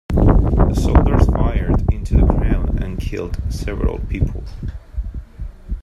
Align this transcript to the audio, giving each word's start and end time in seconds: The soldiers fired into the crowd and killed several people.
The 0.07 0.73
soldiers 0.73 1.27
fired 1.29 1.83
into 1.93 2.15
the 2.15 2.25
crowd 2.25 2.81
and 2.81 2.99
killed 2.99 3.39
several 3.49 3.99
people. 4.09 4.43